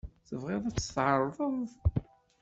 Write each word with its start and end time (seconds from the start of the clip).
Tebɣiḍ 0.27 0.63
ad 0.65 0.77
tɛerḍeḍ-t? 0.79 1.73